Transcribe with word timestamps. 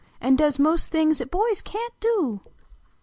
An 0.19 0.35
does 0.35 0.57
most 0.57 0.89
things 0.89 1.21
at 1.21 1.29
bovs 1.29 1.63
can 1.63 1.87
t 1.91 1.95
do! 1.99 2.39